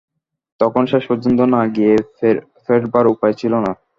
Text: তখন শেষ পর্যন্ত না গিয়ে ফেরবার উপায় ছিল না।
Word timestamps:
তখন 0.59 0.83
শেষ 0.91 1.03
পর্যন্ত 1.09 1.39
না 1.53 1.61
গিয়ে 1.75 1.93
ফেরবার 2.65 3.05
উপায় 3.13 3.35
ছিল 3.41 3.53
না। 3.65 3.71